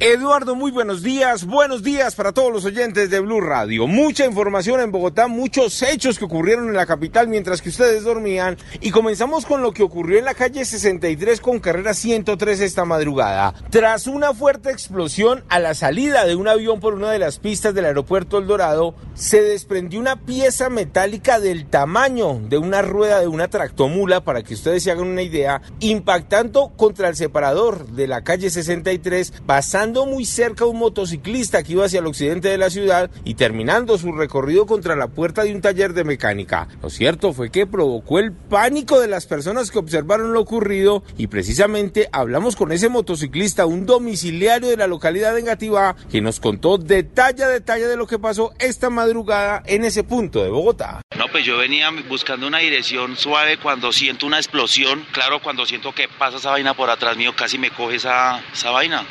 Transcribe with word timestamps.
Eduardo, 0.00 0.56
muy 0.56 0.72
buenos 0.72 1.04
días. 1.04 1.46
Buenos 1.46 1.84
días 1.84 2.16
para 2.16 2.32
todos 2.32 2.52
los 2.52 2.64
oyentes 2.64 3.10
de 3.10 3.20
Blue 3.20 3.40
Radio. 3.40 3.86
Mucha 3.86 4.26
información 4.26 4.80
en 4.80 4.90
Bogotá, 4.90 5.28
muchos 5.28 5.80
hechos 5.82 6.18
que 6.18 6.24
ocurrieron 6.24 6.66
en 6.66 6.74
la 6.74 6.84
capital 6.84 7.28
mientras 7.28 7.62
que 7.62 7.68
ustedes 7.68 8.02
dormían. 8.02 8.58
Y 8.80 8.90
comenzamos 8.90 9.46
con 9.46 9.62
lo 9.62 9.70
que 9.70 9.84
ocurrió 9.84 10.18
en 10.18 10.24
la 10.24 10.34
calle 10.34 10.64
63 10.64 11.40
con 11.40 11.60
carrera 11.60 11.94
103 11.94 12.60
esta 12.60 12.84
madrugada. 12.84 13.54
Tras 13.70 14.08
una 14.08 14.34
fuerte 14.34 14.72
explosión 14.72 15.44
a 15.48 15.60
la 15.60 15.74
salida 15.74 16.24
de 16.24 16.34
un 16.34 16.48
avión 16.48 16.80
por 16.80 16.94
una 16.94 17.12
de 17.12 17.20
las 17.20 17.38
pistas 17.38 17.72
del 17.72 17.84
aeropuerto 17.84 18.38
El 18.38 18.48
Dorado, 18.48 18.96
se 19.14 19.42
desprendió 19.42 20.00
una 20.00 20.16
pieza 20.16 20.70
metálica 20.70 21.38
del 21.38 21.66
tamaño 21.66 22.40
de 22.48 22.58
una 22.58 22.82
rueda 22.82 23.20
de 23.20 23.28
una 23.28 23.46
tractomula, 23.46 24.24
para 24.24 24.42
que 24.42 24.54
ustedes 24.54 24.82
se 24.82 24.90
hagan 24.90 25.06
una 25.06 25.22
idea, 25.22 25.62
impactando 25.78 26.72
contra 26.76 27.08
el 27.08 27.14
separador 27.14 27.86
de 27.86 28.08
la 28.08 28.24
calle 28.24 28.50
63, 28.50 29.32
pasando 29.46 29.83
muy 29.92 30.24
cerca 30.24 30.64
a 30.64 30.68
un 30.68 30.78
motociclista 30.78 31.62
que 31.62 31.72
iba 31.72 31.84
hacia 31.84 32.00
el 32.00 32.06
occidente 32.06 32.48
de 32.48 32.58
la 32.58 32.70
ciudad 32.70 33.10
y 33.24 33.34
terminando 33.34 33.98
su 33.98 34.12
recorrido 34.12 34.66
contra 34.66 34.96
la 34.96 35.08
puerta 35.08 35.44
de 35.44 35.54
un 35.54 35.60
taller 35.60 35.92
de 35.92 36.04
mecánica. 36.04 36.68
Lo 36.82 36.88
cierto 36.88 37.32
fue 37.32 37.50
que 37.50 37.66
provocó 37.66 38.18
el 38.18 38.32
pánico 38.32 38.98
de 39.00 39.08
las 39.08 39.26
personas 39.26 39.70
que 39.70 39.78
observaron 39.78 40.32
lo 40.32 40.40
ocurrido 40.40 41.04
y 41.18 41.26
precisamente 41.26 42.08
hablamos 42.12 42.56
con 42.56 42.72
ese 42.72 42.88
motociclista, 42.88 43.66
un 43.66 43.84
domiciliario 43.84 44.68
de 44.68 44.76
la 44.76 44.86
localidad 44.86 45.34
de 45.34 45.40
Engativá, 45.40 45.96
que 46.10 46.22
nos 46.22 46.40
contó 46.40 46.78
detalle 46.78 47.44
a 47.44 47.48
detalle 47.48 47.86
de 47.86 47.96
lo 47.96 48.06
que 48.06 48.18
pasó 48.18 48.52
esta 48.58 48.88
madrugada 48.88 49.62
en 49.66 49.84
ese 49.84 50.02
punto 50.02 50.42
de 50.42 50.48
Bogotá. 50.48 51.02
No, 51.18 51.28
pues 51.28 51.44
yo 51.44 51.58
venía 51.58 51.90
buscando 52.08 52.46
una 52.46 52.58
dirección 52.58 53.16
suave 53.16 53.58
cuando 53.58 53.92
siento 53.92 54.26
una 54.26 54.38
explosión. 54.38 55.04
Claro, 55.12 55.40
cuando 55.42 55.66
siento 55.66 55.92
que 55.92 56.08
pasa 56.08 56.38
esa 56.38 56.50
vaina 56.50 56.74
por 56.74 56.90
atrás 56.90 57.16
mío, 57.16 57.34
casi 57.36 57.58
me 57.58 57.70
coge 57.70 57.96
esa, 57.96 58.42
esa 58.52 58.70
vaina. 58.70 59.06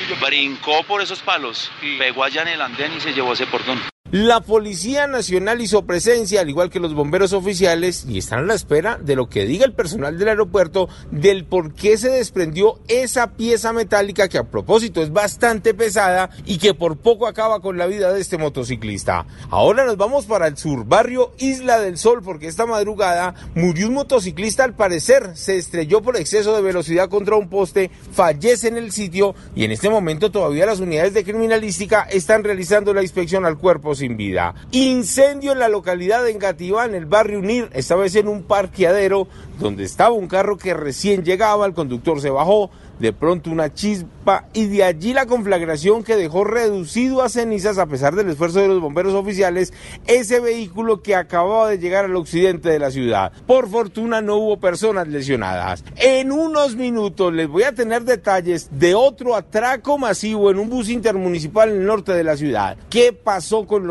Brincó 0.64 0.82
por 0.84 1.02
esos 1.02 1.20
palos, 1.20 1.70
pegó 1.98 2.24
allá 2.24 2.42
en 2.42 2.48
el 2.48 2.62
andén 2.62 2.92
y 2.96 3.00
se 3.00 3.12
llevó 3.12 3.34
ese 3.34 3.46
portón. 3.46 3.93
La 4.14 4.42
Policía 4.42 5.08
Nacional 5.08 5.60
hizo 5.60 5.86
presencia, 5.86 6.40
al 6.40 6.48
igual 6.48 6.70
que 6.70 6.78
los 6.78 6.94
bomberos 6.94 7.32
oficiales, 7.32 8.06
y 8.08 8.18
están 8.18 8.38
a 8.38 8.42
la 8.42 8.54
espera 8.54 8.96
de 8.96 9.16
lo 9.16 9.28
que 9.28 9.44
diga 9.44 9.64
el 9.64 9.72
personal 9.72 10.16
del 10.16 10.28
aeropuerto 10.28 10.88
del 11.10 11.46
por 11.46 11.74
qué 11.74 11.98
se 11.98 12.10
desprendió 12.10 12.78
esa 12.86 13.32
pieza 13.32 13.72
metálica 13.72 14.28
que 14.28 14.38
a 14.38 14.44
propósito 14.44 15.02
es 15.02 15.12
bastante 15.12 15.74
pesada 15.74 16.30
y 16.46 16.58
que 16.58 16.74
por 16.74 16.96
poco 16.96 17.26
acaba 17.26 17.58
con 17.58 17.76
la 17.76 17.86
vida 17.86 18.12
de 18.12 18.20
este 18.20 18.38
motociclista. 18.38 19.26
Ahora 19.50 19.84
nos 19.84 19.96
vamos 19.96 20.26
para 20.26 20.46
el 20.46 20.56
sur, 20.56 20.84
barrio 20.84 21.32
Isla 21.38 21.80
del 21.80 21.98
Sol, 21.98 22.22
porque 22.22 22.46
esta 22.46 22.66
madrugada 22.66 23.34
murió 23.56 23.88
un 23.88 23.94
motociclista 23.94 24.62
al 24.62 24.76
parecer, 24.76 25.32
se 25.34 25.56
estrelló 25.56 26.02
por 26.02 26.16
exceso 26.16 26.54
de 26.54 26.62
velocidad 26.62 27.08
contra 27.08 27.34
un 27.34 27.48
poste, 27.48 27.90
fallece 28.12 28.68
en 28.68 28.76
el 28.76 28.92
sitio 28.92 29.34
y 29.56 29.64
en 29.64 29.72
este 29.72 29.90
momento 29.90 30.30
todavía 30.30 30.66
las 30.66 30.78
unidades 30.78 31.14
de 31.14 31.24
criminalística 31.24 32.02
están 32.02 32.44
realizando 32.44 32.94
la 32.94 33.02
inspección 33.02 33.44
al 33.44 33.58
cuerpo 33.58 33.96
sin 34.04 34.16
vida. 34.18 34.54
Incendio 34.70 35.52
en 35.52 35.58
la 35.58 35.68
localidad 35.68 36.22
de 36.22 36.30
Engativá, 36.30 36.84
en 36.84 36.94
el 36.94 37.06
barrio 37.06 37.38
Unir, 37.38 37.70
esta 37.72 37.96
vez 37.96 38.14
en 38.16 38.28
un 38.28 38.42
parqueadero 38.42 39.26
donde 39.58 39.84
estaba 39.84 40.10
un 40.10 40.28
carro 40.28 40.58
que 40.58 40.74
recién 40.74 41.24
llegaba, 41.24 41.64
el 41.64 41.72
conductor 41.72 42.20
se 42.20 42.28
bajó, 42.28 42.70
de 42.98 43.12
pronto 43.12 43.50
una 43.50 43.72
chispa 43.72 44.46
y 44.52 44.66
de 44.66 44.84
allí 44.84 45.12
la 45.12 45.26
conflagración 45.26 46.04
que 46.04 46.16
dejó 46.16 46.44
reducido 46.44 47.22
a 47.22 47.28
cenizas 47.28 47.78
a 47.78 47.86
pesar 47.86 48.14
del 48.14 48.30
esfuerzo 48.30 48.60
de 48.60 48.68
los 48.68 48.80
bomberos 48.80 49.14
oficiales 49.14 49.72
ese 50.06 50.40
vehículo 50.40 51.02
que 51.02 51.14
acababa 51.14 51.68
de 51.68 51.78
llegar 51.78 52.04
al 52.04 52.16
occidente 52.16 52.68
de 52.68 52.78
la 52.78 52.90
ciudad. 52.90 53.32
Por 53.46 53.68
fortuna 53.68 54.20
no 54.20 54.36
hubo 54.36 54.58
personas 54.58 55.08
lesionadas. 55.08 55.84
En 55.96 56.30
unos 56.30 56.76
minutos 56.76 57.32
les 57.32 57.48
voy 57.48 57.64
a 57.64 57.74
tener 57.74 58.04
detalles 58.04 58.68
de 58.70 58.94
otro 58.94 59.34
atraco 59.34 59.98
masivo 59.98 60.50
en 60.50 60.58
un 60.58 60.68
bus 60.68 60.88
intermunicipal 60.88 61.70
en 61.70 61.76
el 61.78 61.86
norte 61.86 62.12
de 62.12 62.24
la 62.24 62.36
ciudad. 62.36 62.76
¿Qué 62.90 63.12
pasó 63.12 63.66
con 63.66 63.86